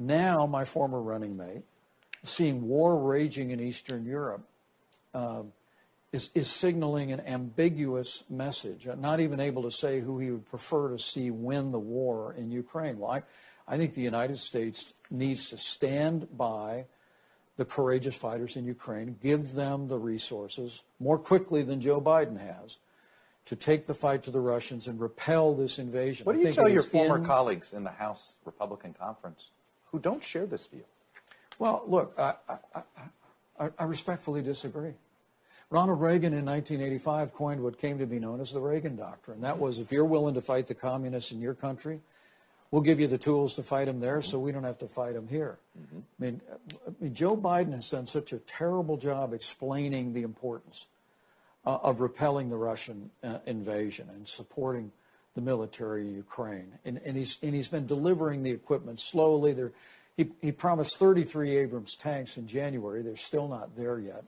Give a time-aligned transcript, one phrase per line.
[0.00, 1.62] Now, my former running mate,
[2.22, 4.40] seeing war raging in Eastern Europe,
[5.12, 5.42] uh,
[6.10, 10.48] is, is signaling an ambiguous message, uh, not even able to say who he would
[10.48, 12.98] prefer to see win the war in Ukraine.
[12.98, 13.22] Well, I,
[13.68, 16.86] I think the United States needs to stand by
[17.58, 22.78] the courageous fighters in Ukraine, give them the resources more quickly than Joe Biden has
[23.44, 26.24] to take the fight to the Russians and repel this invasion.
[26.24, 27.26] What do you tell your former in...
[27.26, 29.50] colleagues in the House Republican Conference
[29.92, 30.84] who don't share this view?
[31.58, 32.82] Well, look, I, I,
[33.58, 34.94] I, I respectfully disagree.
[35.68, 39.42] Ronald Reagan in 1985 coined what came to be known as the Reagan Doctrine.
[39.42, 42.00] That was if you're willing to fight the communists in your country,
[42.70, 45.14] we'll give you the tools to fight them there so we don't have to fight
[45.14, 45.58] them here.
[45.78, 45.98] Mm-hmm.
[45.98, 46.40] I, mean,
[46.86, 50.88] I mean, Joe Biden has done such a terrible job explaining the importance
[51.64, 54.90] uh, of repelling the Russian uh, invasion and supporting
[55.34, 56.78] the military in Ukraine.
[56.84, 59.52] And, and, he's, and he's been delivering the equipment slowly.
[59.52, 59.72] There,
[60.16, 63.02] he, he promised 33 Abrams tanks in January.
[63.02, 64.24] They're still not there yet.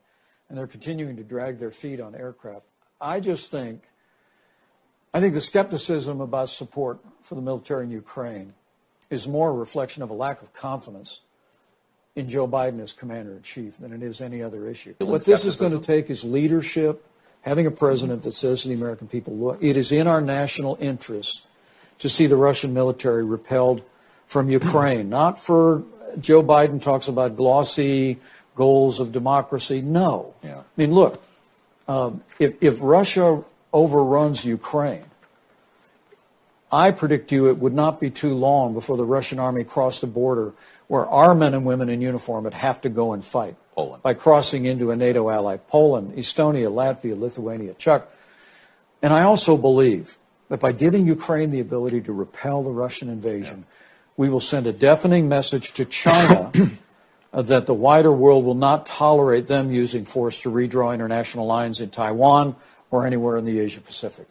[0.49, 2.67] And they're continuing to drag their feet on aircraft.
[3.01, 3.85] I just think,
[5.13, 8.55] I think the skepticism about support for the military in Ukraine
[9.11, 11.23] is more a reflection of a lack of confidence
[12.15, 14.95] in Joe Biden as commander in chief than it is any other issue.
[14.99, 17.05] What this is going to take is leadership
[17.43, 20.79] having a president that says to the American people, look, it is in our national
[20.81, 21.47] interest
[21.99, 23.83] to see the Russian military repelled
[24.27, 25.09] from Ukraine.
[25.21, 25.85] Not for
[26.21, 28.19] Joe Biden talks about glossy
[28.55, 29.81] goals of democracy.
[29.81, 30.35] No.
[30.43, 30.59] Yeah.
[30.59, 31.23] I mean, look,
[31.89, 35.05] um, if, if Russia overruns Ukraine,
[36.71, 40.07] I predict you it would not be too long before the Russian army crossed the
[40.07, 40.53] border
[40.89, 43.57] where our men and women in uniform would have to go and fight.
[43.75, 44.03] Poland.
[44.03, 45.57] By crossing into a NATO ally.
[45.57, 48.11] Poland, Estonia, Latvia, Lithuania, Chuck.
[49.01, 53.59] And I also believe that by giving Ukraine the ability to repel the Russian invasion,
[53.61, 53.75] yeah.
[54.17, 56.53] we will send a deafening message to China
[57.33, 61.91] that the wider world will not tolerate them using force to redraw international lines in
[61.91, 62.55] Taiwan
[62.91, 64.29] or anywhere in the Asia Pacific.